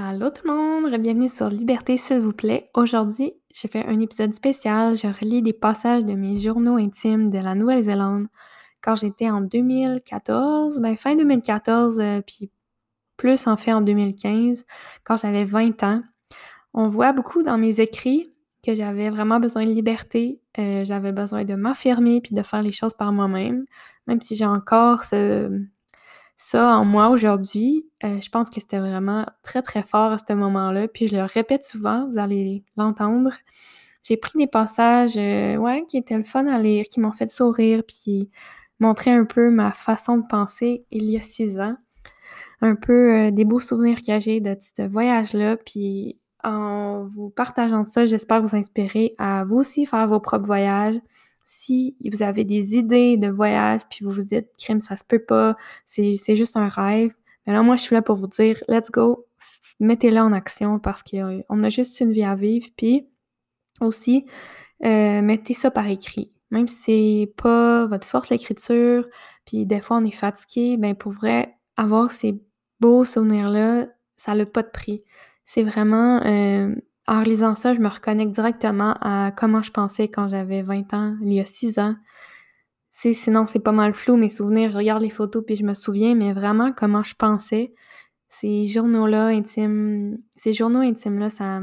[0.00, 2.70] Allô tout le monde, bienvenue sur Liberté s'il vous plaît.
[2.74, 4.96] Aujourd'hui, j'ai fait un épisode spécial.
[4.96, 8.28] Je relis des passages de mes journaux intimes de la Nouvelle-Zélande
[8.80, 12.48] quand j'étais en 2014, ben fin 2014, euh, puis
[13.16, 14.66] plus en fait en 2015,
[15.02, 16.02] quand j'avais 20 ans.
[16.74, 18.32] On voit beaucoup dans mes écrits
[18.64, 22.70] que j'avais vraiment besoin de liberté, euh, j'avais besoin de m'affirmer puis de faire les
[22.70, 23.64] choses par moi-même,
[24.06, 25.50] même si j'ai encore ce
[26.38, 30.32] ça en moi aujourd'hui, euh, je pense que c'était vraiment très, très fort à ce
[30.32, 30.86] moment-là.
[30.86, 33.32] Puis je le répète souvent, vous allez l'entendre.
[34.04, 37.26] J'ai pris des passages, euh, ouais, qui étaient le fun à lire, qui m'ont fait
[37.26, 38.30] sourire, puis
[38.78, 41.76] montrer un peu ma façon de penser il y a six ans.
[42.60, 47.84] Un peu euh, des beaux souvenirs que j'ai de ce voyage-là, puis en vous partageant
[47.84, 51.00] ça, j'espère vous inspirer à vous aussi faire vos propres voyages,
[51.50, 55.24] si vous avez des idées de voyage, puis vous vous dites, crime, ça se peut
[55.24, 57.14] pas, c'est juste un rêve,
[57.46, 59.26] mais là, moi, je suis là pour vous dire, let's go,
[59.80, 63.08] mettez-le en action parce qu'on a juste une vie à vivre, puis
[63.80, 64.26] aussi,
[64.84, 66.30] euh, mettez ça par écrit.
[66.50, 69.08] Même si c'est pas votre force l'écriture,
[69.46, 72.38] puis des fois on est fatigué, ben pour vrai, avoir ces
[72.78, 73.86] beaux souvenirs-là,
[74.18, 75.02] ça n'a pas de prix.
[75.46, 76.74] C'est vraiment euh,
[77.08, 81.16] en lisant ça, je me reconnecte directement à comment je pensais quand j'avais 20 ans,
[81.22, 81.96] il y a 6 ans.
[82.90, 84.70] sinon, c'est pas mal flou, mes souvenirs.
[84.70, 87.72] Je regarde les photos puis je me souviens, mais vraiment comment je pensais.
[88.28, 91.60] Ces journaux-là intimes, ces journaux intimes-là, ça,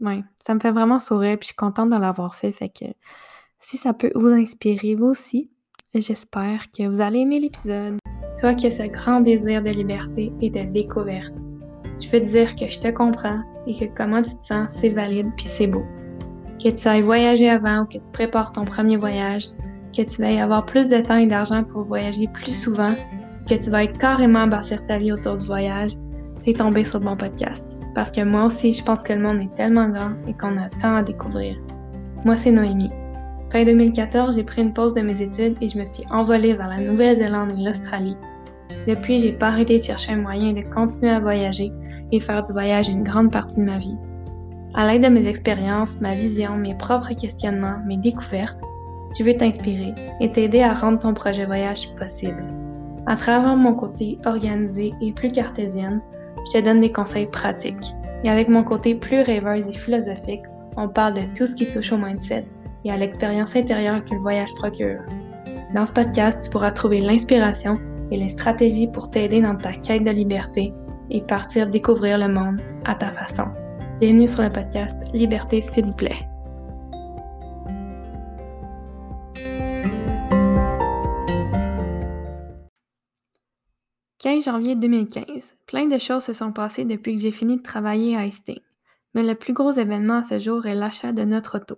[0.00, 2.52] ouais, ça me fait vraiment sourire puis je suis contente de l'avoir fait.
[2.52, 2.84] Fait que
[3.58, 5.50] si ça peut vous inspirer, vous aussi,
[5.94, 7.96] j'espère que vous allez aimer l'épisode.
[8.38, 11.34] Toi qui as ce grand désir de liberté et de découverte,
[12.00, 14.90] je veux te dire que je te comprends et que comment tu te sens, c'est
[14.90, 15.84] valide puis c'est beau.
[16.62, 19.48] Que tu ailles voyager avant ou que tu prépares ton premier voyage,
[19.96, 22.94] que tu vas y avoir plus de temps et d'argent pour voyager plus souvent,
[23.48, 25.92] que tu vas être carrément bâtir ta vie autour du voyage,
[26.44, 27.66] t'es tombé sur le bon podcast.
[27.94, 30.68] Parce que moi aussi, je pense que le monde est tellement grand et qu'on a
[30.68, 31.56] tant à découvrir.
[32.24, 32.90] Moi, c'est Noémie.
[33.50, 36.68] Fin 2014, j'ai pris une pause de mes études et je me suis envolée vers
[36.68, 38.16] la Nouvelle-Zélande et l'Australie.
[38.86, 41.72] Depuis, j'ai pas arrêté de chercher un moyen de continuer à voyager
[42.12, 43.96] et faire du voyage une grande partie de ma vie.
[44.74, 48.58] À l'aide de mes expériences, ma vision, mes propres questionnements, mes découvertes,
[49.18, 52.44] je veux t'inspirer et t'aider à rendre ton projet voyage possible.
[53.06, 56.02] À travers mon côté organisé et plus cartésienne,
[56.46, 57.94] je te donne des conseils pratiques.
[58.24, 60.42] Et avec mon côté plus rêveuse et philosophique,
[60.76, 62.44] on parle de tout ce qui touche au mindset
[62.84, 65.00] et à l'expérience intérieure que le voyage procure.
[65.74, 67.78] Dans ce podcast, tu pourras trouver l'inspiration
[68.10, 70.72] et les stratégies pour t'aider dans ta quête de liberté
[71.10, 73.46] et partir découvrir le monde à ta façon.
[74.00, 76.26] Bienvenue sur le podcast Liberté s'il vous plaît.
[84.26, 85.54] 15 janvier 2015.
[85.66, 88.60] Plein de choses se sont passées depuis que j'ai fini de travailler à Hastings.
[89.14, 91.76] Mais le plus gros événement à ce jour est l'achat de notre auto.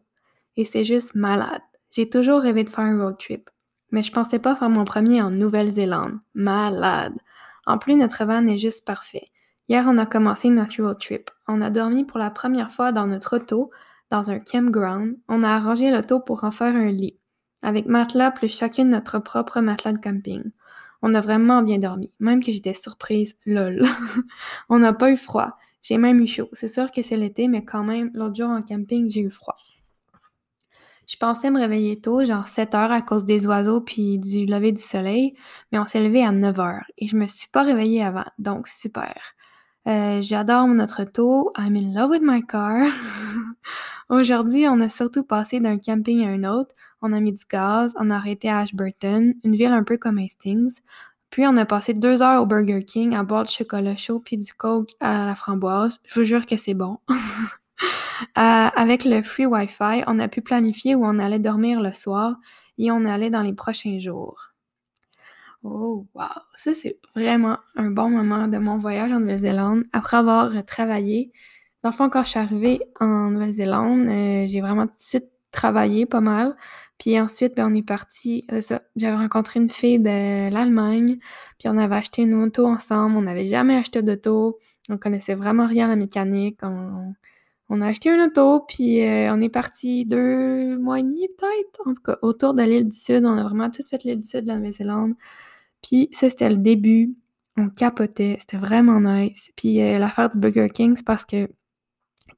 [0.56, 1.60] Et c'est juste malade.
[1.90, 3.50] J'ai toujours rêvé de faire un road trip.
[3.90, 6.18] Mais je pensais pas faire mon premier en Nouvelle-Zélande.
[6.34, 7.14] Malade.
[7.68, 9.26] En plus, notre van est juste parfait.
[9.68, 11.30] Hier, on a commencé notre road trip.
[11.46, 13.70] On a dormi pour la première fois dans notre auto,
[14.10, 15.18] dans un campground.
[15.28, 17.18] On a arrangé l'auto pour en faire un lit,
[17.60, 20.42] avec matelas plus chacune notre propre matelas de camping.
[21.02, 23.82] On a vraiment bien dormi, même que j'étais surprise, lol.
[24.70, 25.58] on n'a pas eu froid.
[25.82, 26.48] J'ai même eu chaud.
[26.54, 29.56] C'est sûr que c'est l'été, mais quand même, l'autre jour en camping, j'ai eu froid.
[31.08, 34.72] Je pensais me réveiller tôt, genre 7 heures à cause des oiseaux puis du lever
[34.72, 35.34] du soleil,
[35.72, 38.68] mais on s'est levé à 9 heures et je me suis pas réveillée avant, donc
[38.68, 39.14] super.
[39.86, 41.50] Euh, j'adore notre auto.
[41.56, 42.84] I'm in love with my car.
[44.10, 46.74] Aujourd'hui, on a surtout passé d'un camping à un autre.
[47.00, 50.18] On a mis du gaz, on a arrêté à Ashburton, une ville un peu comme
[50.18, 50.80] Hastings.
[51.30, 54.36] Puis on a passé deux heures au Burger King à boire du chocolat chaud puis
[54.36, 56.00] du coke à la framboise.
[56.06, 56.98] Je vous jure que c'est bon.
[58.36, 62.36] Euh, avec le free Wi-Fi, on a pu planifier où on allait dormir le soir
[62.76, 64.52] et on allait dans les prochains jours.
[65.62, 66.26] Oh, wow!
[66.56, 69.82] Ça, c'est vraiment un bon moment de mon voyage en Nouvelle-Zélande.
[69.92, 71.32] Après avoir travaillé,
[71.82, 75.30] dans le fond, quand je suis arrivée en Nouvelle-Zélande, euh, j'ai vraiment tout de suite
[75.52, 76.56] travaillé pas mal.
[76.98, 78.46] Puis ensuite, ben, on est parti.
[78.96, 81.18] J'avais rencontré une fille de l'Allemagne,
[81.58, 83.16] puis on avait acheté une auto ensemble.
[83.16, 84.58] On n'avait jamais acheté d'auto.
[84.88, 86.58] On connaissait vraiment rien à la mécanique.
[86.62, 87.14] On,
[87.70, 91.86] on a acheté un auto, puis euh, on est parti deux mois et demi peut-être,
[91.86, 93.24] en tout cas, autour de l'île du Sud.
[93.26, 95.14] On a vraiment tout fait l'île du Sud de la Nouvelle-Zélande.
[95.82, 97.14] Puis ça, c'était le début.
[97.56, 99.50] On capotait, c'était vraiment nice.
[99.56, 101.50] Puis euh, l'affaire du Burger King, c'est parce que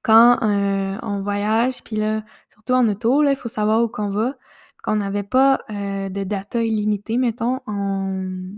[0.03, 4.37] quand euh, on voyage, puis là, surtout en auto, il faut savoir où qu'on va.
[4.83, 8.55] Qu'on n'avait pas de data illimitée, mettons, on,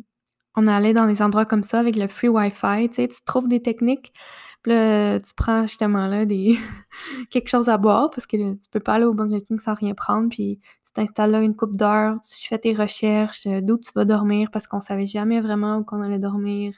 [0.54, 3.48] on allait dans des endroits comme ça avec le free Wi-Fi, tu sais, tu trouves
[3.48, 4.12] des techniques
[4.62, 6.56] Puis là, tu prends justement là des
[7.30, 9.94] quelque chose à boire parce que tu peux pas aller au Burger King sans rien
[9.94, 10.28] prendre.
[10.28, 14.04] Puis tu t'installes là une coupe d'heures, tu fais tes recherches euh, d'où tu vas
[14.04, 16.74] dormir parce qu'on savait jamais vraiment où qu'on allait dormir.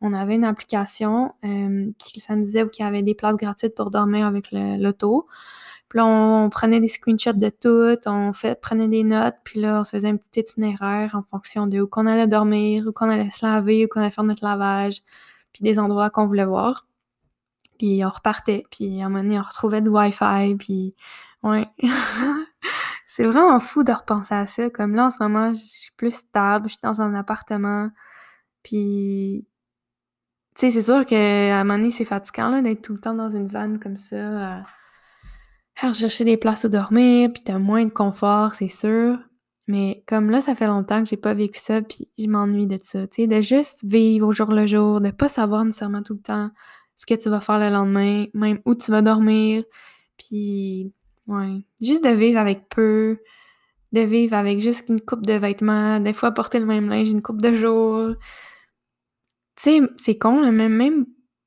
[0.00, 3.90] On avait une application, euh, ça nous disait qu'il y avait des places gratuites pour
[3.90, 5.26] dormir avec l'auto.
[5.88, 9.80] Puis là, on, prenait des screenshots de tout, on fait, prenait des notes, puis là,
[9.80, 13.08] on se faisait un petit itinéraire en fonction de où qu'on allait dormir, où qu'on
[13.08, 15.02] allait se laver, où qu'on allait faire notre lavage,
[15.52, 16.86] puis des endroits qu'on voulait voir.
[17.78, 20.94] Puis on repartait, puis à un moment donné, on retrouvait du Wi-Fi, puis
[21.42, 21.66] ouais.
[23.06, 24.70] c'est vraiment fou de repenser à ça.
[24.70, 27.90] Comme là, en ce moment, je suis plus stable, je suis dans un appartement,
[28.62, 29.46] puis...
[30.54, 33.28] Tu sais, c'est sûr qu'à un moment donné, c'est fatigant d'être tout le temps dans
[33.28, 34.64] une vanne comme ça,
[35.82, 39.18] à chercher des places où dormir, puis t'as moins de confort, c'est sûr.
[39.68, 42.78] Mais comme là, ça fait longtemps que j'ai pas vécu ça, puis je m'ennuie de
[42.82, 46.14] ça, tu sais, de juste vivre au jour le jour, de pas savoir nécessairement tout
[46.14, 46.50] le temps
[46.96, 49.64] ce que tu vas faire le lendemain, même où tu vas dormir,
[50.16, 50.92] puis
[51.26, 53.18] ouais, juste de vivre avec peu,
[53.92, 57.22] de vivre avec juste une coupe de vêtements, des fois porter le même linge une
[57.22, 58.14] coupe de jours.
[59.56, 61.06] Tu sais, c'est con, même, même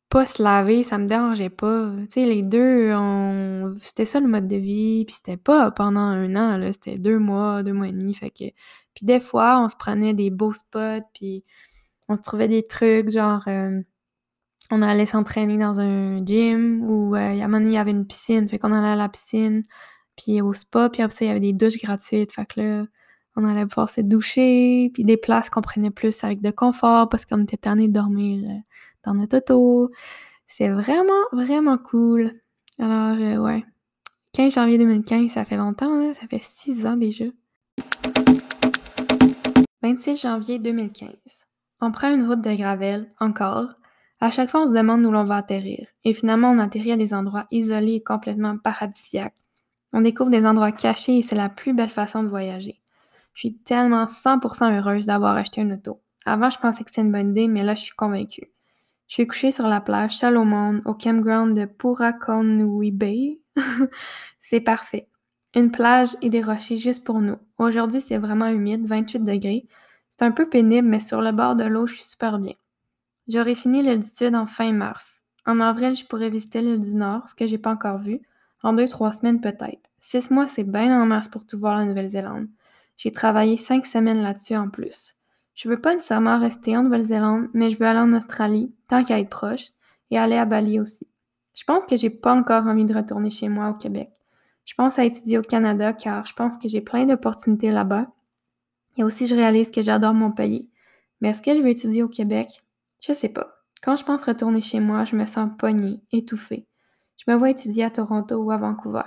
[0.10, 1.92] pas se laver, ça me dérangeait pas.
[2.02, 3.74] Tu sais, les deux, on...
[3.78, 7.20] c'était ça le mode de vie, puis c'était pas pendant un an, là, c'était deux
[7.20, 8.46] mois, deux mois et demi, fait que...
[8.96, 11.44] Puis des fois, on se prenait des beaux spots, puis
[12.10, 13.44] on se trouvait des trucs, genre...
[13.48, 13.82] Euh,
[14.72, 17.92] on allait s'entraîner dans un gym, ou euh, à un moment donné, il y avait
[17.92, 19.64] une piscine, fait qu'on allait à la piscine,
[20.16, 22.86] puis au spa, puis après ça, il y avait des douches gratuites, fait que là,
[23.36, 27.26] on allait pouvoir se doucher, puis des places qu'on prenait plus avec de confort, parce
[27.26, 28.50] qu'on était tanné de dormir...
[28.50, 28.60] Euh,
[29.06, 29.92] dans notre auto.
[30.48, 32.42] C'est vraiment, vraiment cool.
[32.80, 33.66] Alors, euh, ouais.
[34.34, 36.14] 15 janvier 2015, ça fait longtemps, là.
[36.14, 37.26] Ça fait 6 ans déjà.
[39.82, 41.10] 26 janvier 2015.
[41.82, 43.70] On prend une route de gravel, encore.
[44.22, 45.86] À chaque fois, on se demande où l'on va atterrir.
[46.04, 49.36] Et finalement, on atterrit à des endroits isolés et complètement paradisiaques.
[49.94, 52.82] On découvre des endroits cachés et c'est la plus belle façon de voyager.
[53.34, 56.02] Je suis tellement 100% heureuse d'avoir acheté une auto.
[56.26, 58.52] Avant, je pensais que c'était une bonne idée, mais là, je suis convaincue.
[59.08, 63.40] Je suis couchée sur la plage, seule au monde, au campground de Purakonui Bay.
[64.42, 65.08] c'est parfait.
[65.56, 67.38] Une plage et des rochers juste pour nous.
[67.58, 69.66] Aujourd'hui, c'est vraiment humide, 28 degrés.
[70.10, 72.54] C'est un peu pénible, mais sur le bord de l'eau, je suis super bien.
[73.30, 75.22] J'aurai fini l'île du Sud en fin mars.
[75.46, 78.22] En avril, je pourrais visiter l'île du Nord, ce que j'ai pas encore vu.
[78.64, 79.92] En deux, trois semaines peut-être.
[80.00, 82.48] Six mois, c'est bien en mars pour tout voir la Nouvelle-Zélande.
[82.98, 85.16] J'ai travaillé cinq semaines là-dessus en plus.
[85.54, 89.20] Je veux pas nécessairement rester en Nouvelle-Zélande, mais je veux aller en Australie, tant qu'à
[89.20, 89.68] être proche,
[90.10, 91.06] et aller à Bali aussi.
[91.54, 94.10] Je pense que j'ai pas encore envie de retourner chez moi au Québec.
[94.66, 98.08] Je pense à étudier au Canada car je pense que j'ai plein d'opportunités là-bas.
[98.98, 100.68] Et aussi, je réalise que j'adore mon pays.
[101.22, 102.64] Mais est-ce que je veux étudier au Québec?
[103.00, 103.64] Je sais pas.
[103.82, 106.68] Quand je pense retourner chez moi, je me sens poignée, étouffée.
[107.18, 109.04] Je me vois étudier à Toronto ou à Vancouver.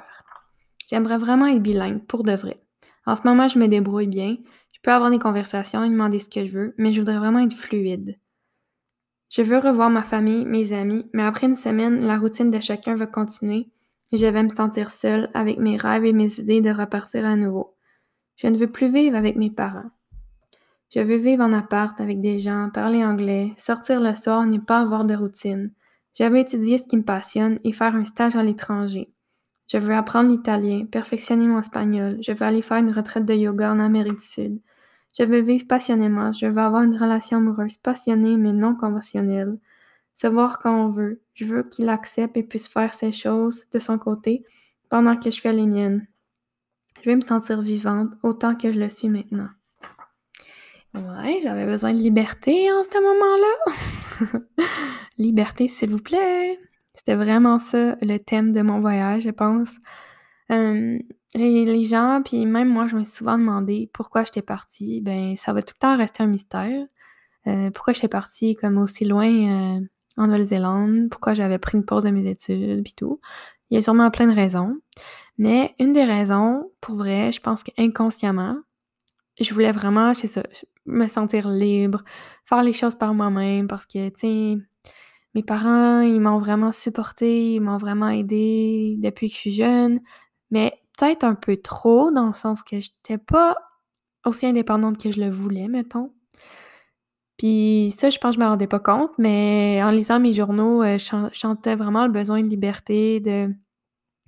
[0.87, 2.63] J'aimerais vraiment être bilingue, pour de vrai.
[3.07, 4.37] En ce moment, je me débrouille bien.
[4.73, 7.41] Je peux avoir des conversations et demander ce que je veux, mais je voudrais vraiment
[7.41, 8.19] être fluide.
[9.31, 12.95] Je veux revoir ma famille, mes amis, mais après une semaine, la routine de chacun
[12.95, 13.69] va continuer
[14.11, 17.35] et je vais me sentir seule avec mes rêves et mes idées de repartir à
[17.35, 17.75] nouveau.
[18.37, 19.91] Je ne veux plus vivre avec mes parents.
[20.95, 24.81] Je veux vivre en appart avec des gens, parler anglais, sortir le soir, ne pas
[24.81, 25.73] avoir de routine.
[26.13, 29.11] Je veux étudier ce qui me passionne et faire un stage à l'étranger.
[29.69, 32.19] Je veux apprendre l'italien, perfectionner mon espagnol.
[32.21, 34.61] Je veux aller faire une retraite de yoga en Amérique du Sud.
[35.19, 36.31] Je veux vivre passionnément.
[36.31, 39.59] Je veux avoir une relation amoureuse passionnée mais non conventionnelle.
[40.13, 41.23] Savoir quand on veut.
[41.33, 44.45] Je veux qu'il accepte et puisse faire ses choses de son côté
[44.91, 46.07] pendant que je fais les miennes.
[47.01, 49.49] Je veux me sentir vivante autant que je le suis maintenant.
[50.95, 54.41] Ouais, j'avais besoin de liberté en ce moment-là.
[55.19, 56.59] liberté, s'il vous plaît.
[56.95, 59.71] C'était vraiment ça le thème de mon voyage, je pense.
[60.51, 65.01] et les gens, puis même moi, je me suis souvent demandé pourquoi j'étais partie.
[65.01, 66.87] Ben, ça va tout le temps rester un mystère.
[67.47, 69.81] Euh, pourquoi j'étais partie comme aussi loin euh,
[70.17, 73.21] en Nouvelle-Zélande, pourquoi j'avais pris une pause de mes études, puis tout?
[73.71, 74.77] Il y a sûrement plein de raisons.
[75.39, 78.59] Mais une des raisons, pour vrai, je pense qu'inconsciemment,
[79.41, 80.43] je voulais vraiment, c'est ça,
[80.87, 82.03] me sentir libre,
[82.45, 84.63] faire les choses par moi-même, parce que, tu
[85.35, 90.01] mes parents, ils m'ont vraiment supporté, ils m'ont vraiment aidé depuis que je suis jeune,
[90.51, 93.57] mais peut-être un peu trop, dans le sens que j'étais pas
[94.27, 96.13] aussi indépendante que je le voulais, mettons.
[97.39, 100.83] Puis ça, je pense que je me rendais pas compte, mais en lisant mes journaux,
[100.83, 103.53] euh, je chantais vraiment le besoin de liberté, de,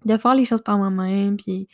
[0.06, 1.68] de faire les choses par moi-même, puis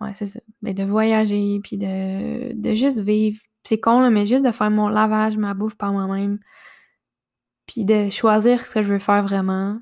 [0.00, 3.40] ouais, c'est ça, mais de voyager, puis de, de juste vivre.
[3.66, 6.38] C'est con, là, mais juste de faire mon lavage, ma bouffe par moi-même
[7.66, 9.78] puis de choisir ce que je veux faire vraiment.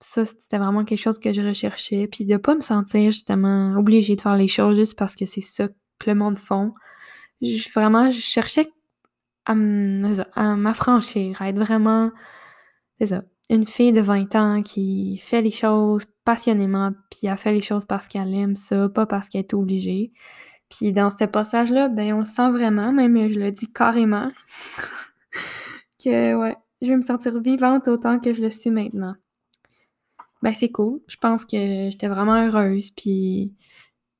[0.00, 2.08] Ça, c'était vraiment quelque chose que je recherchais.
[2.08, 5.40] Puis de pas me sentir justement obligée de faire les choses juste parce que c'est
[5.40, 5.74] ça que
[6.06, 6.72] le monde font.
[7.74, 8.66] vraiment, je cherchais
[9.44, 12.10] à m'affranchir, à être vraiment,
[13.00, 17.60] c'est une fille de 20 ans qui fait les choses passionnément, puis a fait les
[17.60, 20.12] choses parce qu'elle aime ça, pas parce qu'elle est obligée.
[20.70, 24.30] Puis dans ce passage-là, ben on sent vraiment, même je le dis carrément,
[26.02, 29.14] que ouais, je vais me sentir vivante autant que je le suis maintenant.
[30.42, 31.00] Ben c'est cool.
[31.08, 33.54] Je pense que j'étais vraiment heureuse, puis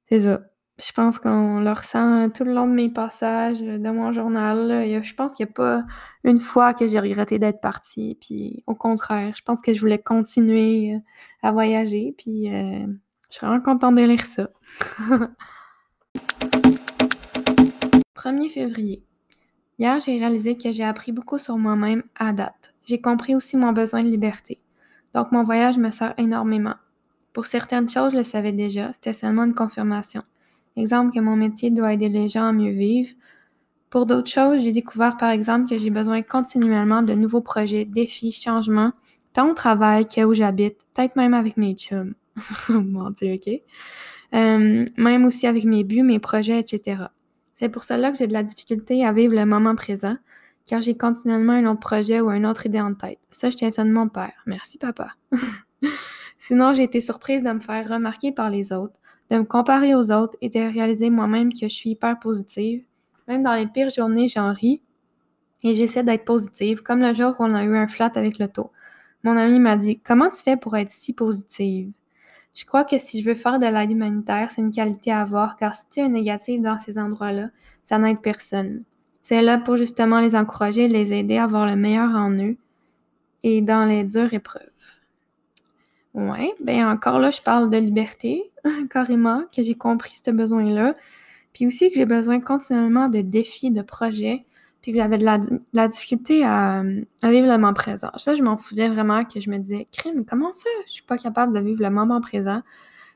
[0.09, 0.41] c'est ça.
[0.79, 5.03] Je pense qu'on le ressent tout le long de mes passages de mon journal.
[5.03, 5.85] Je pense qu'il n'y a pas
[6.25, 8.17] une fois que j'ai regretté d'être partie.
[8.21, 10.99] Puis au contraire, je pense que je voulais continuer euh,
[11.43, 12.15] à voyager.
[12.17, 12.87] Puis euh,
[13.31, 14.49] je suis vraiment contente de lire ça.
[18.21, 19.03] 1er février.
[19.79, 22.75] Hier, j'ai réalisé que j'ai appris beaucoup sur moi-même à date.
[22.85, 24.59] J'ai compris aussi mon besoin de liberté.
[25.15, 26.75] Donc, mon voyage me sert énormément.
[27.33, 30.23] Pour certaines choses, je le savais déjà, c'était seulement une confirmation.
[30.77, 33.11] Exemple que mon métier doit aider les gens à mieux vivre.
[33.89, 38.33] Pour d'autres choses, j'ai découvert par exemple que j'ai besoin continuellement de nouveaux projets, défis,
[38.33, 38.93] changements,
[39.33, 42.15] tant au travail que où j'habite, peut-être même avec mes chums.
[42.69, 43.49] mon ok?
[44.33, 47.05] Euh, même aussi avec mes buts, mes projets, etc.
[47.61, 50.17] C'est pour cela que j'ai de la difficulté à vivre le moment présent,
[50.65, 53.19] car j'ai continuellement un autre projet ou un autre idée en tête.
[53.29, 54.33] Ça, je tiens ça de mon père.
[54.47, 55.09] Merci, papa.
[56.39, 58.95] Sinon, j'ai été surprise de me faire remarquer par les autres,
[59.29, 62.83] de me comparer aux autres et de réaliser moi-même que je suis hyper positive.
[63.29, 64.81] Même dans les pires journées, j'en ris
[65.63, 68.49] et j'essaie d'être positive, comme le jour où on a eu un flat avec le
[68.49, 68.73] taux.
[69.23, 71.93] Mon ami m'a dit Comment tu fais pour être si positive
[72.61, 75.57] Je crois que si je veux faire de l'aide humanitaire, c'est une qualité à avoir,
[75.57, 77.49] car si tu es négative dans ces endroits-là,
[77.85, 78.83] ça n'aide personne.
[79.23, 82.59] Tu es là pour justement les encourager, les aider à avoir le meilleur en eux
[83.45, 84.61] et dans les dures épreuves.
[86.13, 88.53] Ouais, ben encore là, je parle de liberté,
[88.91, 90.93] carrément, que j'ai compris ce besoin-là.
[91.55, 94.43] Puis aussi que j'ai besoin continuellement de défis, de projets,
[94.83, 96.83] puis que j'avais de la, difficulté à,
[97.23, 98.11] vivre le moment présent.
[98.17, 100.71] Ça, je m'en souviens vraiment que je me disais, crime, comment ça?
[100.87, 102.63] Je suis pas capable de vivre le moment présent.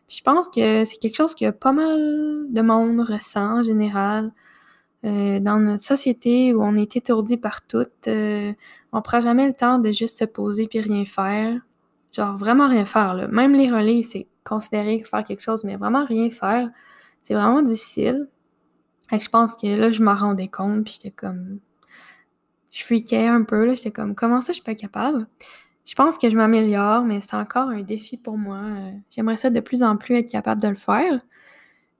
[0.08, 4.32] Je pense que c'est quelque chose que pas mal de monde ressent en général.
[5.04, 8.52] Euh, dans notre société où on est étourdi par tout, euh,
[8.92, 11.60] on prend jamais le temps de juste se poser puis rien faire.
[12.12, 13.28] Genre vraiment rien faire, là.
[13.28, 16.70] Même les relais, c'est considéré faire quelque chose, mais vraiment rien faire,
[17.22, 18.28] c'est vraiment difficile.
[19.12, 21.60] Je pense que là, je m'en rendais compte, puis j'étais comme...
[22.70, 23.74] Je freakais un peu, là.
[23.74, 25.26] J'étais comme, comment ça, je suis pas capable?
[25.86, 28.60] Je pense que je m'améliore, mais c'est encore un défi pour moi.
[29.10, 31.20] J'aimerais ça de plus en plus être capable de le faire.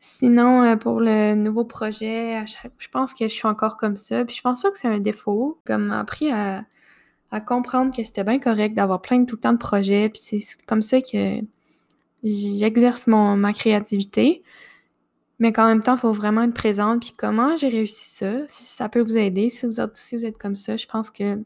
[0.01, 2.45] Sinon, euh, pour le nouveau projet,
[2.79, 4.25] je pense que je suis encore comme ça.
[4.25, 5.61] Puis je pense pas que c'est un défaut.
[5.65, 6.65] Comme appris à
[7.35, 10.09] à comprendre que c'était bien correct d'avoir plein de tout le temps de projets.
[10.09, 11.41] Puis c'est comme ça que
[12.23, 14.45] j'exerce ma créativité.
[15.39, 17.01] Mais qu'en même temps, il faut vraiment être présente.
[17.01, 20.25] Puis comment j'ai réussi ça, si ça peut vous aider, si vous êtes, si vous
[20.27, 21.43] êtes comme ça, je pense que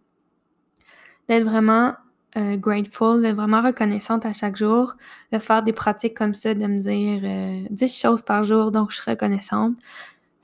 [1.28, 1.94] d'être vraiment
[2.36, 4.94] euh, grateful, d'être vraiment reconnaissante à chaque jour,
[5.32, 8.90] de faire des pratiques comme ça, de me dire 10 euh, choses par jour, donc
[8.90, 9.76] je suis reconnaissante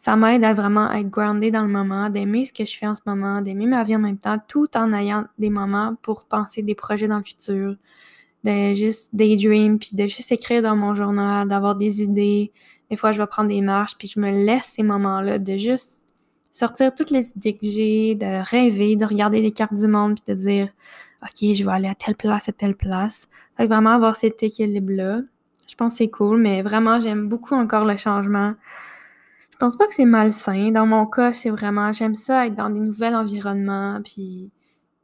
[0.04, 2.94] ça m'aide à vraiment être grounded dans le moment, d'aimer ce que je fais en
[2.94, 6.60] ce moment, d'aimer ma vie en même temps, tout en ayant des moments pour penser
[6.60, 7.76] des projets dans le futur,
[8.44, 12.52] de juste daydream, puis de juste écrire dans mon journal, d'avoir des idées.
[12.91, 16.07] Des fois, je vais prendre des marches, puis je me laisse ces moments-là de juste
[16.53, 20.35] sortir toutes les idées que j'ai, de rêver, de regarder les cartes du monde, puis
[20.35, 20.69] de dire
[21.23, 23.29] OK, je vais aller à telle place, à telle place.
[23.57, 25.21] Fait vraiment avoir cet équilibre-là.
[25.67, 28.55] Je pense que c'est cool, mais vraiment, j'aime beaucoup encore le changement.
[29.50, 30.71] Je pense pas que c'est malsain.
[30.71, 34.50] Dans mon cas, c'est vraiment, j'aime ça être dans des nouveaux environnements, puis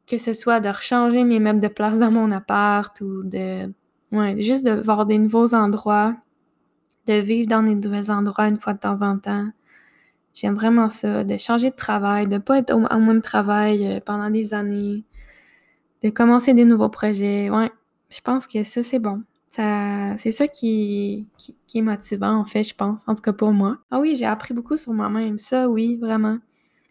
[0.07, 3.73] que ce soit de rechanger mes meubles de place dans mon appart ou de,
[4.13, 6.17] ouais, juste de voir des nouveaux endroits,
[7.15, 9.49] de vivre dans des nouveaux endroits une fois de temps en temps.
[10.35, 14.31] J'aime vraiment ça, de changer de travail, de pas être au, même travail euh, pendant
[14.31, 15.05] des années,
[16.03, 17.51] de commencer des nouveaux projets.
[17.51, 17.71] Ouais,
[18.11, 22.75] je pense que ça, c'est bon c'est ça qui, qui, est motivant, en fait, je
[22.75, 23.03] pense.
[23.09, 23.79] En tout cas pour moi.
[23.91, 25.39] Ah oui, j'ai appris beaucoup sur moi-même.
[25.39, 26.39] Ça, oui, vraiment.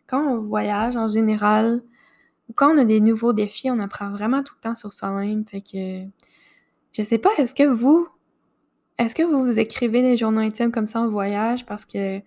[0.08, 1.82] Quand on voyage en général,
[2.50, 5.46] ou quand on a des nouveaux défis, on apprend vraiment tout le temps sur soi-même.
[5.46, 6.04] Fait que
[6.94, 8.08] je sais pas, est-ce que vous.
[9.00, 11.66] Est-ce que vous vous écrivez des journaux intimes comme ça en voyage?
[11.66, 12.20] Parce que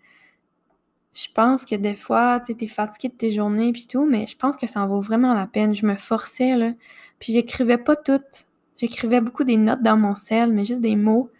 [1.13, 4.37] je pense que des fois, tu es fatigué de tes journées puis tout, mais je
[4.37, 5.75] pense que ça en vaut vraiment la peine.
[5.75, 6.73] Je me forçais, là.
[7.21, 8.49] Puis j'écrivais pas toutes
[8.83, 11.31] J'écrivais beaucoup des notes dans mon sel, mais juste des mots.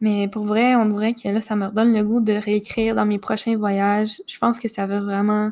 [0.00, 3.04] Mais pour vrai, on dirait que là, ça me redonne le goût de réécrire dans
[3.04, 4.22] mes prochains voyages.
[4.26, 5.50] Je pense que ça va vraiment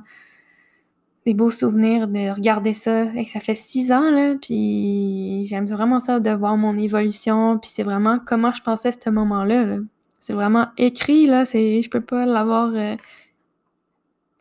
[1.24, 3.04] des beaux souvenirs de regarder ça.
[3.14, 7.70] Et ça fait six ans, là, puis j'aime vraiment ça de voir mon évolution, puis
[7.72, 9.78] c'est vraiment comment je pensais à ce moment-là.
[10.20, 12.96] C'est vraiment écrit, là, c'est, je peux pas l'avoir, euh,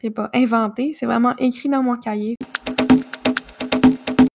[0.09, 2.35] pas, inventé, c'est vraiment écrit dans mon cahier.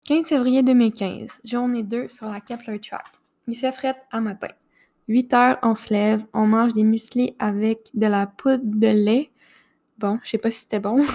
[0.06, 3.06] 15 février 2015, journée 2 sur la Kepler Track.
[3.48, 4.50] Il fait fret à matin.
[5.08, 9.30] 8 heures, on se lève, on mange des muesli avec de la poudre de lait
[9.98, 11.02] Bon, je sais pas si c'était bon.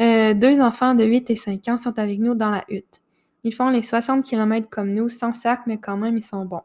[0.00, 3.02] Euh, deux enfants de 8 et 5 ans sont avec nous dans la hutte.
[3.44, 6.62] Ils font les 60 km comme nous, sans sac, mais quand même, ils sont bons.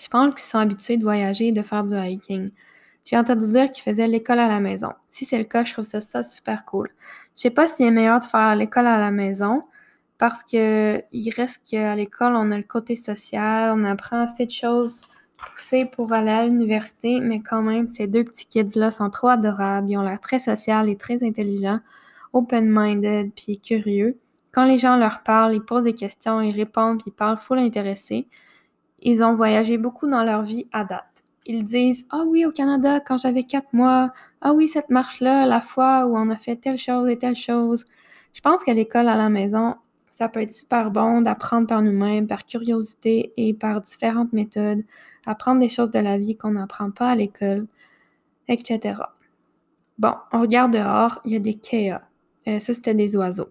[0.00, 2.48] Je pense qu'ils sont habitués de voyager et de faire du hiking.
[3.04, 4.92] J'ai entendu dire qu'ils faisaient l'école à la maison.
[5.10, 6.88] Si c'est le cas, je trouve ça, super cool.
[7.34, 9.60] Je sais pas s'il est meilleur de faire l'école à la maison
[10.18, 14.50] parce que il reste qu'à l'école, on a le côté social, on apprend assez de
[14.50, 15.02] choses
[15.36, 19.90] poussés pour aller à l'université, mais quand même, ces deux petits kids-là sont trop adorables.
[19.90, 21.80] Ils ont l'air très social et très intelligents,
[22.32, 24.18] open-minded puis curieux.
[24.52, 27.58] Quand les gens leur parlent, ils posent des questions, ils répondent puis ils parlent full
[27.58, 28.26] intéressés.
[29.00, 31.24] Ils ont voyagé beaucoup dans leur vie à date.
[31.44, 34.12] Ils disent Ah oui, au Canada, quand j'avais quatre mois.
[34.40, 37.84] Ah oui, cette marche-là, la fois où on a fait telle chose et telle chose.
[38.32, 39.76] Je pense qu'à l'école à la maison,
[40.16, 44.82] ça peut être super bon d'apprendre par nous-mêmes, par curiosité et par différentes méthodes,
[45.26, 47.66] apprendre des choses de la vie qu'on n'apprend pas à l'école,
[48.48, 48.94] etc.
[49.98, 52.00] Bon, on regarde dehors, il y a des kéas.
[52.48, 53.50] Euh, ça, c'était des oiseaux.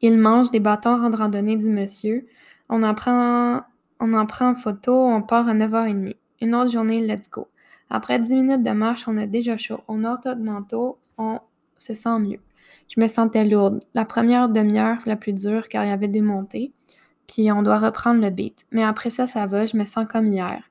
[0.00, 2.24] Ils mangent des bâtons en randonnée du monsieur.
[2.68, 3.62] On en prend,
[3.98, 6.14] on en prend photo, on part à 9h30.
[6.40, 7.48] Une autre journée, let's go.
[7.90, 9.80] Après 10 minutes de marche, on a déjà chaud.
[9.88, 11.40] On a notre manteau, on
[11.78, 12.38] se sent mieux.
[12.88, 13.80] Je me sentais lourde.
[13.94, 16.72] La première demi-heure, la plus dure, car il y avait des montées.
[17.26, 18.66] Puis on doit reprendre le beat.
[18.72, 20.62] Mais après ça, ça va, je me sens comme hier.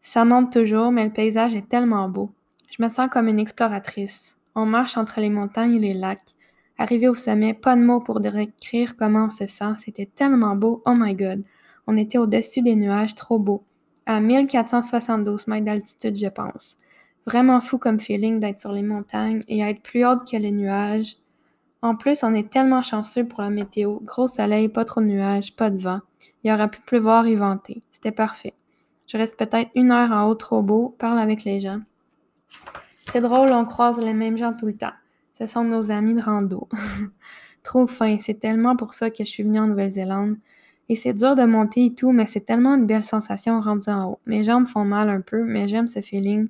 [0.00, 2.30] Ça monte toujours, mais le paysage est tellement beau.
[2.70, 4.36] Je me sens comme une exploratrice.
[4.54, 6.34] On marche entre les montagnes et les lacs.
[6.78, 9.74] Arrivé au sommet, pas de mots pour décrire comment on se sent.
[9.78, 10.82] C'était tellement beau.
[10.86, 11.42] Oh my god.
[11.86, 13.64] On était au-dessus des nuages, trop beau.
[14.06, 16.76] À 1472 mètres d'altitude, je pense.
[17.28, 21.18] Vraiment fou comme feeling d'être sur les montagnes et être plus haute que les nuages.
[21.82, 23.98] En plus, on est tellement chanceux pour la météo.
[24.00, 26.00] Gros soleil, pas trop de nuages, pas de vent.
[26.42, 27.82] Il aurait pu pleuvoir et venter.
[27.92, 28.54] C'était parfait.
[29.06, 31.80] Je reste peut-être une heure en haut trop beau, parle avec les gens.
[33.12, 34.94] C'est drôle, on croise les mêmes gens tout le temps.
[35.34, 36.66] Ce sont nos amis de rando.
[37.62, 40.38] trop fin, c'est tellement pour ça que je suis venue en Nouvelle-Zélande.
[40.88, 44.12] Et c'est dur de monter et tout, mais c'est tellement une belle sensation rendue en
[44.12, 44.18] haut.
[44.24, 46.48] Mes jambes font mal un peu, mais j'aime ce feeling,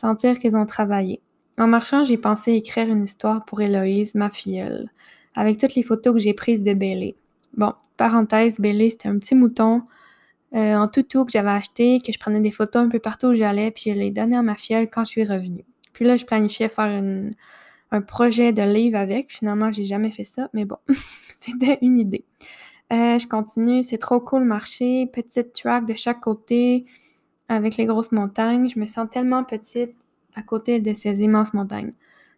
[0.00, 1.20] sentir qu'ils ont travaillé.
[1.58, 4.90] En marchant, j'ai pensé écrire une histoire pour Héloïse, ma filleule,
[5.34, 7.16] avec toutes les photos que j'ai prises de Bélé.
[7.56, 9.82] Bon, parenthèse, Bélé, c'était un petit mouton
[10.54, 13.34] euh, en toutou que j'avais acheté, que je prenais des photos un peu partout où
[13.34, 15.64] j'allais, puis je l'ai donné à ma filleule quand je suis revenue.
[15.92, 17.02] Puis là, je planifiais faire
[17.92, 19.30] un projet de livre avec.
[19.30, 20.78] Finalement, j'ai jamais fait ça, mais bon,
[21.40, 22.24] c'était une idée.
[22.92, 26.86] Euh, je continue, c'est trop cool marcher, petite track de chaque côté
[27.50, 28.68] avec les grosses montagnes.
[28.68, 29.96] Je me sens tellement petite
[30.34, 31.90] à côté de ces immenses montagnes.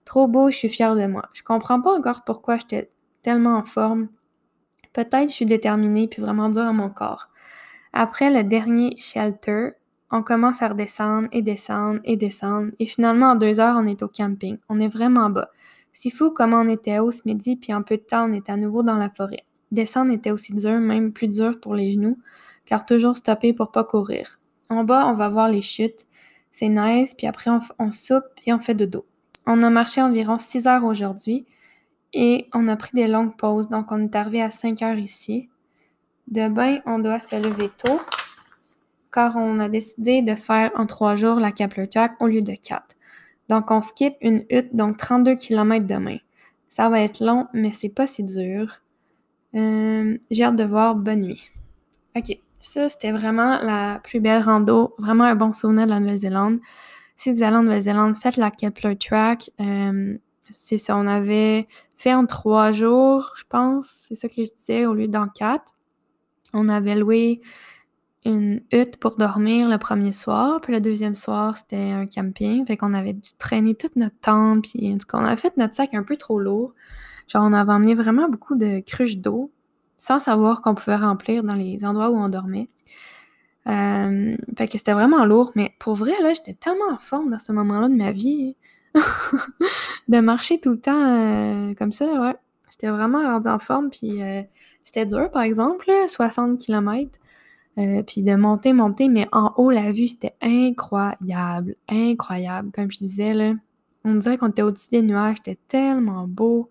[0.05, 1.29] Trop beau, je suis fière de moi.
[1.35, 4.09] Je comprends pas encore pourquoi j'étais tellement en forme.
[4.93, 7.29] Peut-être je suis déterminée puis vraiment dure à mon corps.
[7.93, 9.73] Après le dernier shelter,
[10.11, 12.73] on commence à redescendre et descendre et descendre.
[12.79, 14.59] Et finalement, en deux heures, on est au camping.
[14.69, 15.49] On est vraiment bas.
[15.93, 18.49] C'est fou comment on était haut ce midi, puis en peu de temps, on est
[18.49, 19.45] à nouveau dans la forêt.
[19.71, 22.19] Descendre était aussi dur, même plus dur pour les genoux,
[22.65, 24.39] car toujours stopper pour pas courir.
[24.73, 26.07] En bas, on va voir les chutes.
[26.51, 27.15] C'est nice.
[27.15, 29.05] Puis après, on, soupe et on fait de dos.
[29.47, 31.47] On a marché environ 6 heures aujourd'hui
[32.15, 33.69] et on a pris des longues pauses.
[33.69, 35.51] Donc, on est arrivé à 5 heures ici.
[36.29, 38.01] De bain, on doit se lever tôt
[39.13, 42.55] car on a décidé de faire en 3 jours la Kepler Jack au lieu de
[42.55, 42.83] 4.
[43.51, 46.17] Donc, on skip une hutte, donc 32 km demain.
[46.71, 48.81] Ça va être long, mais c'est pas si dur.
[49.55, 50.95] Euh, j'ai hâte de voir.
[50.95, 51.51] Bonne nuit.
[52.17, 52.39] OK.
[52.63, 56.61] Ça, c'était vraiment la plus belle rando, vraiment un bon souvenir de la Nouvelle-Zélande.
[57.17, 59.51] Si vous allez en Nouvelle-Zélande, faites la Kepler Track.
[59.61, 60.17] Euh,
[60.49, 64.07] c'est ça, on avait fait en trois jours, je pense.
[64.09, 65.75] C'est ça que je disais, au lieu d'en quatre.
[66.55, 67.41] On avait loué
[68.25, 72.65] une hutte pour dormir le premier soir, puis le deuxième soir, c'était un camping.
[72.65, 75.57] Fait qu'on avait dû traîner toute notre tente, puis en tout cas, on avait fait
[75.57, 76.75] notre sac un peu trop lourd.
[77.27, 79.51] Genre, on avait emmené vraiment beaucoup de cruches d'eau
[80.03, 82.69] sans savoir qu'on pouvait remplir dans les endroits où on dormait.
[83.69, 87.39] Euh, fait que c'était vraiment lourd, mais pour vrai, là, j'étais tellement en forme dans
[87.39, 88.57] ce moment-là de ma vie.
[90.09, 92.35] de marcher tout le temps euh, comme ça, ouais.
[92.73, 94.43] J'étais vraiment rendue en forme, puis euh,
[94.83, 97.21] c'était dur, par exemple, 60 km.
[97.77, 102.73] puis de monter, monter, mais en haut, la vue, c'était incroyable, incroyable.
[102.75, 103.53] Comme je disais, là,
[104.05, 106.69] on dirait qu'on était au-dessus des nuages, c'était tellement beau.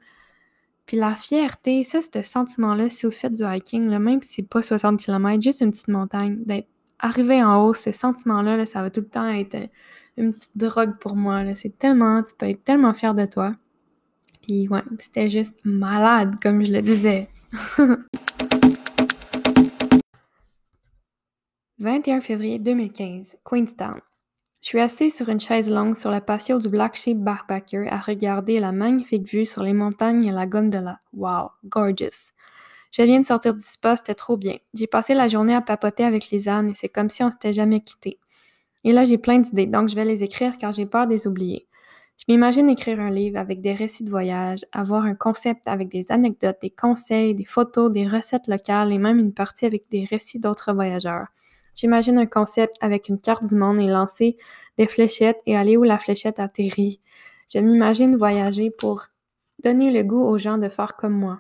[0.92, 4.62] Puis la fierté, ça, ce sentiment-là, si vous faites du hiking, même si c'est pas
[4.62, 6.68] 60 km, juste une petite montagne, d'être
[7.00, 9.68] arrivé en haut, ce sentiment-là, là, ça va tout le temps être euh,
[10.18, 11.46] une petite drogue pour moi.
[11.56, 13.56] C'est tellement, tu peux être tellement fier de toi.
[14.42, 17.30] Puis ouais, c'était juste malade, comme je le disais.
[21.80, 24.02] 21 février 2015, Queenstown.
[24.62, 28.00] Je suis assise sur une chaise longue sur le patio du Black Sheep Backpacker à
[28.00, 31.00] regarder la magnifique vue sur les montagnes et la gondola.
[31.14, 32.32] Wow, gorgeous.
[32.92, 34.58] Je viens de sortir du spa, c'était trop bien.
[34.76, 37.54] J'ai passé la journée à papoter avec les ânes et c'est comme si on s'était
[37.54, 38.20] jamais quitté.
[38.84, 41.26] Et là, j'ai plein d'idées, donc je vais les écrire car j'ai peur de les
[41.26, 41.68] oublier.
[42.20, 46.12] Je m'imagine écrire un livre avec des récits de voyage, avoir un concept avec des
[46.12, 50.40] anecdotes, des conseils, des photos, des recettes locales et même une partie avec des récits
[50.40, 51.26] d'autres voyageurs.
[51.74, 54.38] J'imagine un concept avec une carte du monde et lancer
[54.78, 57.02] des fléchettes et aller où la fléchette atterrit.
[57.54, 59.04] Je m'imagine voyager pour
[59.64, 61.40] donner le goût aux gens de faire comme moi.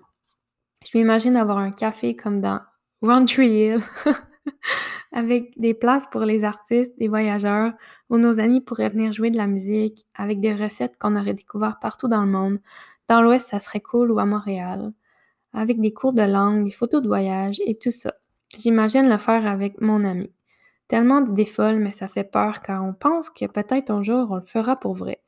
[0.86, 2.60] Je m'imagine avoir un café comme dans
[3.02, 3.80] One Tree Hill,
[5.12, 7.74] avec des places pour les artistes, des voyageurs,
[8.10, 11.82] où nos amis pourraient venir jouer de la musique, avec des recettes qu'on aurait découvertes
[11.82, 12.60] partout dans le monde.
[13.08, 14.92] Dans l'Ouest, ça serait cool ou à Montréal,
[15.54, 18.14] avec des cours de langue, des photos de voyage et tout ça.
[18.58, 20.32] J'imagine le faire avec mon ami.
[20.88, 24.36] Tellement d'idées folles, mais ça fait peur car on pense que peut-être un jour on
[24.36, 25.22] le fera pour vrai.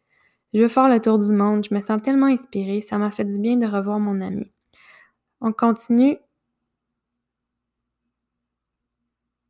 [0.53, 3.25] Je veux faire le tour du monde, je me sens tellement inspirée, ça m'a fait
[3.25, 4.51] du bien de revoir mon ami.
[5.41, 6.17] On continue.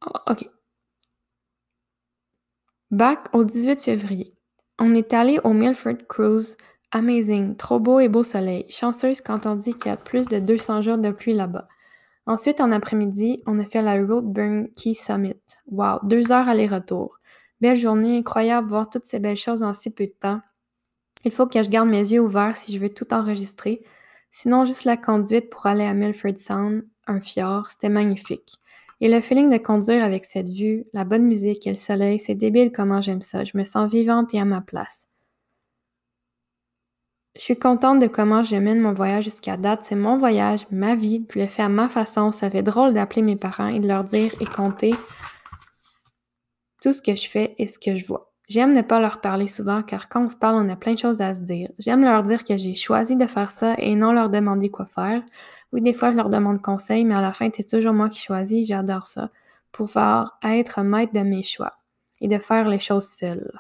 [0.06, 0.50] Oh, OK.
[2.92, 4.34] Back au 18 février.
[4.80, 6.58] On est allé au Milford Cruise.
[6.92, 8.66] Amazing, trop beau et beau soleil.
[8.70, 11.68] Chanceuse quand on dit qu'il y a plus de 200 jours de pluie là-bas.
[12.26, 15.42] Ensuite, en après-midi, on a fait la Roadburn Key Summit.
[15.68, 17.20] Wow, deux heures aller-retour.
[17.60, 20.42] Belle journée, incroyable voir toutes ces belles choses en si peu de temps.
[21.26, 23.84] Il faut que je garde mes yeux ouverts si je veux tout enregistrer.
[24.32, 28.54] Sinon, juste la conduite pour aller à Milford Sound, un fjord, c'était magnifique.
[29.02, 32.36] Et le feeling de conduire avec cette vue, la bonne musique et le soleil, c'est
[32.36, 33.44] débile comment j'aime ça.
[33.44, 35.08] Je me sens vivante et à ma place.
[37.36, 39.80] Je suis contente de comment je mène mon voyage jusqu'à date.
[39.84, 42.32] C'est mon voyage, ma vie, je le fais à ma façon.
[42.32, 44.94] Ça fait drôle d'appeler mes parents et de leur dire et compter
[46.84, 48.32] tout ce que je fais et ce que je vois.
[48.48, 51.00] J'aime ne pas leur parler souvent car quand on se parle, on a plein de
[51.00, 51.72] choses à se dire.
[51.80, 55.24] J'aime leur dire que j'ai choisi de faire ça et non leur demander quoi faire.
[55.72, 58.20] Oui, des fois, je leur demande conseil, mais à la fin, c'est toujours moi qui
[58.20, 58.68] choisis.
[58.68, 59.32] J'adore ça.
[59.72, 61.74] Pouvoir être maître de mes choix
[62.22, 63.52] et de faire les choses seule.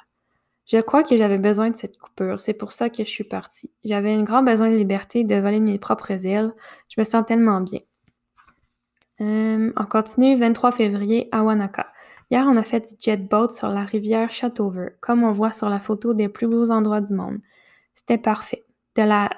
[0.65, 2.39] Je crois que j'avais besoin de cette coupure.
[2.39, 3.71] C'est pour ça que je suis partie.
[3.83, 6.53] J'avais un grand besoin de liberté, de voler mes propres ailes.
[6.89, 7.81] Je me sens tellement bien.
[9.21, 11.91] Euh, on continue 23 février à Wanaka.
[12.31, 15.69] Hier, on a fait du jet boat sur la rivière Shotover, comme on voit sur
[15.69, 17.39] la photo des plus beaux endroits du monde.
[17.93, 18.65] C'était parfait.
[18.95, 19.29] De la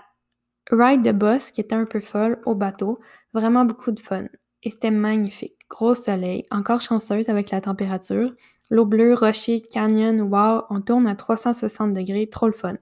[0.72, 3.00] ride de boss qui était un peu folle au bateau,
[3.34, 4.26] vraiment beaucoup de fun.
[4.66, 5.56] Et c'était magnifique.
[5.70, 8.34] Gros soleil, encore chanceuse avec la température.
[8.72, 12.74] L'eau bleue, rocher, canyon, wow, on tourne à 360 degrés, trop le fun.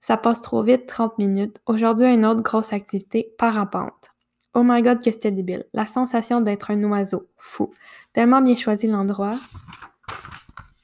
[0.00, 1.60] Ça passe trop vite, 30 minutes.
[1.66, 4.10] Aujourd'hui, une autre grosse activité, parapente.
[4.54, 5.66] Oh my god, que c'était débile.
[5.72, 7.70] La sensation d'être un oiseau, fou.
[8.12, 9.38] Tellement bien choisi l'endroit.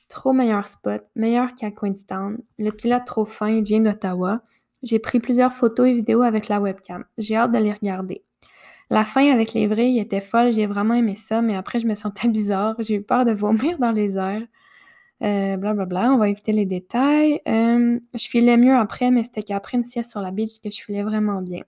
[0.09, 2.39] Trop meilleur spot, meilleur qu'à Queenstown.
[2.61, 4.43] Le pilote trop fin, il vient d'Ottawa.
[4.85, 7.05] J'ai pris plusieurs photos et vidéos avec la webcam.
[7.19, 8.23] J'ai hâte de les regarder.
[8.91, 11.95] La fin avec les il était folle, j'ai vraiment aimé ça, mais après, je me
[11.95, 12.77] sentais bizarre.
[12.79, 14.43] J'ai eu peur de vomir dans les airs.
[15.23, 17.41] Euh, blablabla, on va éviter les détails.
[17.49, 20.83] Euh, je filais mieux après, mais c'était qu'après une sieste sur la beach que je
[20.83, 21.63] filais vraiment bien.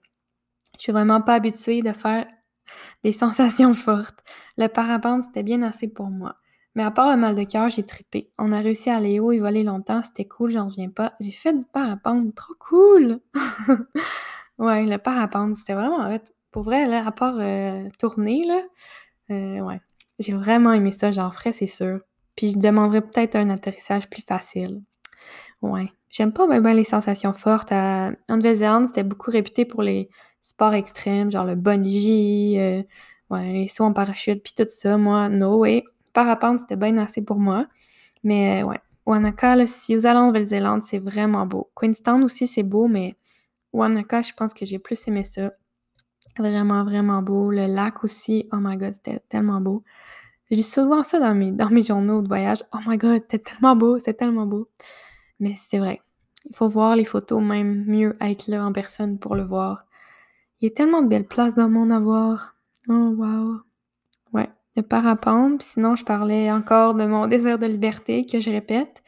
[0.77, 2.27] Je suis vraiment pas habituée de faire
[3.03, 4.19] des sensations fortes.
[4.57, 6.35] Le parapente, c'était bien assez pour moi.
[6.75, 8.29] Mais à part le mal de cœur, j'ai trippé.
[8.37, 11.13] On a réussi à aller haut et voler longtemps, c'était cool, j'en reviens pas.
[11.19, 13.19] J'ai fait du parapente, trop cool!
[14.59, 16.03] ouais, le parapente, c'était vraiment
[16.51, 18.61] pour vrai, là, à part euh, tourner, là,
[19.31, 19.81] euh, ouais,
[20.19, 21.99] j'ai vraiment aimé ça, j'en ferais, c'est sûr.
[22.35, 24.81] Puis je demanderais peut-être un atterrissage plus facile.
[25.61, 25.91] Ouais.
[26.09, 27.71] J'aime pas bien les sensations fortes.
[27.71, 30.09] en Nouvelle-Zélande, c'était beaucoup réputé pour les
[30.41, 32.83] sports extrêmes, genre le bungee, euh,
[33.29, 34.97] ouais, les sauts en parachute, puis tout ça.
[34.97, 35.83] Moi, no way.
[36.13, 37.67] Parapente, c'était bien assez pour moi.
[38.23, 38.79] Mais ouais.
[39.05, 41.69] Wanaka, là, si vous allez en Nouvelle-Zélande, c'est vraiment beau.
[41.75, 43.15] Queenstown aussi, c'est beau, mais
[43.73, 45.51] Wanaka, je pense que j'ai plus aimé ça.
[46.37, 47.51] Vraiment, vraiment beau.
[47.51, 49.83] Le lac aussi, oh my god, c'était tellement beau.
[50.49, 52.63] Je dis souvent ça dans mes, dans mes journaux de voyage.
[52.73, 54.69] Oh my god, c'était tellement beau, c'était tellement beau.
[55.39, 56.01] Mais c'est vrai.
[56.49, 59.85] Il faut voir les photos, même mieux être là en personne pour le voir.
[60.61, 62.55] Il y a tellement de belles places dans le monde à voir.
[62.87, 63.57] Oh wow.
[64.33, 65.59] Ouais, le parapente.
[65.59, 69.03] Puis sinon, je parlais encore de mon désir de liberté que je répète.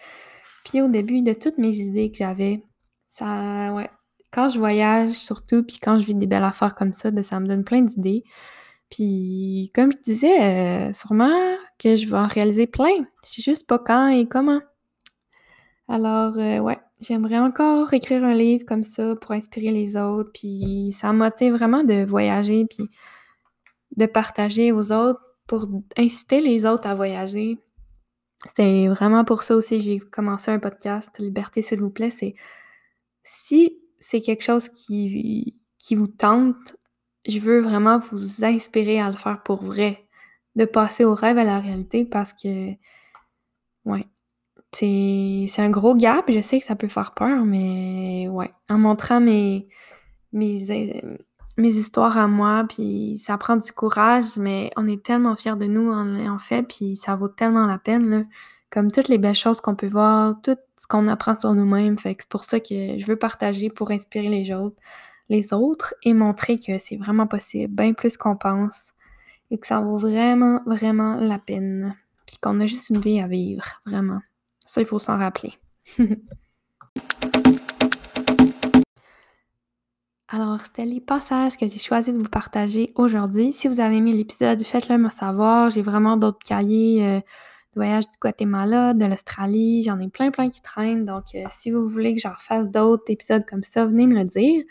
[0.66, 2.64] Puis au début, de toutes mes idées que j'avais,
[3.08, 3.90] ça, ouais,
[4.32, 7.40] quand je voyage surtout, puis quand je vis des belles affaires comme ça, ben, ça
[7.40, 8.24] me donne plein d'idées.
[8.90, 12.96] Puis comme je disais, sûrement que je vais en réaliser plein.
[13.24, 14.62] Je sais juste pas quand et comment.
[15.88, 21.12] Alors, ouais, j'aimerais encore écrire un livre comme ça pour inspirer les autres, puis ça
[21.14, 22.90] me motive vraiment de voyager, puis
[23.96, 27.58] de partager aux autres pour inciter les autres à voyager.
[28.46, 32.36] C'était vraiment pour ça aussi que j'ai commencé un podcast, Liberté s'il vous plaît, c'est
[33.24, 35.56] si c'est quelque chose qui,
[35.92, 36.76] vous tente,
[37.28, 40.08] je veux vraiment vous inspirer à le faire pour vrai,
[40.56, 42.72] de passer au rêve à la réalité parce que,
[43.86, 44.08] ouais,
[44.72, 46.26] c'est, un gros gap.
[46.30, 49.68] Je sais que ça peut faire peur, mais ouais, en montrant mes,
[50.32, 50.72] mes,
[51.58, 55.92] histoires à moi, puis ça prend du courage, mais on est tellement fiers de nous
[55.92, 58.28] en, fait, puis ça vaut tellement la peine.
[58.70, 61.98] Comme toutes les belles choses qu'on peut voir, tout ce qu'on apprend sur nous-mêmes.
[62.00, 64.82] Fait c'est pour ça que je veux partager pour inspirer les autres,
[65.28, 68.94] les autres et montrer que c'est vraiment possible, bien plus qu'on pense,
[69.52, 71.96] et que ça vaut vraiment, vraiment la peine.
[72.26, 74.22] Puis qu'on a juste une vie à vivre, vraiment.
[74.66, 75.54] Ça, il faut s'en rappeler.
[80.32, 83.52] Alors, c'était les passages que j'ai choisi de vous partager aujourd'hui.
[83.52, 85.72] Si vous avez aimé l'épisode, faites-le me savoir.
[85.72, 87.20] J'ai vraiment d'autres cahiers euh,
[87.74, 89.84] de voyage du Guatemala, de l'Australie.
[89.84, 91.06] J'en ai plein, plein qui traînent.
[91.06, 94.26] Donc, euh, si vous voulez que j'en refasse d'autres épisodes comme ça, venez me le
[94.26, 94.64] dire.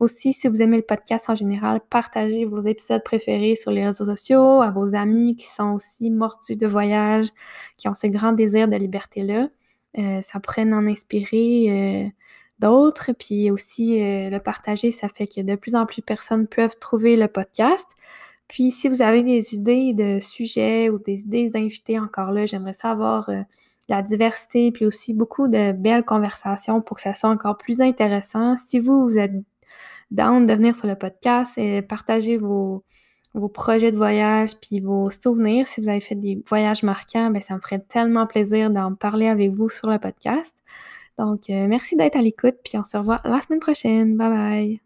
[0.00, 4.04] Aussi, si vous aimez le podcast en général, partagez vos épisodes préférés sur les réseaux
[4.04, 7.28] sociaux à vos amis qui sont aussi mortus de voyage,
[7.76, 9.48] qui ont ce grand désir de liberté-là.
[9.98, 12.12] Euh, ça pourrait en inspirer
[12.58, 16.46] d'autres, puis aussi euh, le partager, ça fait que de plus en plus de personnes
[16.46, 17.86] peuvent trouver le podcast.
[18.54, 22.72] Puis si vous avez des idées de sujets ou des idées d'invités encore là, j'aimerais
[22.72, 23.40] savoir euh,
[23.88, 28.56] la diversité, puis aussi beaucoup de belles conversations pour que ça soit encore plus intéressant.
[28.56, 29.32] Si vous, vous êtes
[30.12, 32.84] down de venir sur le podcast et partager vos,
[33.34, 35.66] vos projets de voyage puis vos souvenirs.
[35.66, 39.26] Si vous avez fait des voyages marquants, ben ça me ferait tellement plaisir d'en parler
[39.26, 40.56] avec vous sur le podcast.
[41.18, 44.16] Donc, euh, merci d'être à l'écoute, puis on se revoit la semaine prochaine.
[44.16, 44.83] Bye bye!